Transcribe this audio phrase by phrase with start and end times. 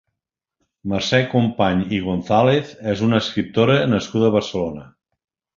[0.93, 4.91] Mercè Company i González és una escriptora nascuda a Barcelona.